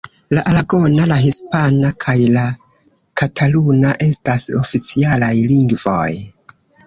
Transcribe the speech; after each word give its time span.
La 0.35 0.43
aragona, 0.51 1.03
la 1.09 1.17
hispana 1.23 1.91
kaj 2.05 2.15
la 2.37 2.45
kataluna 3.21 3.93
estas 4.07 4.49
oficialaj 4.63 5.33
lingvoj. 5.55 6.09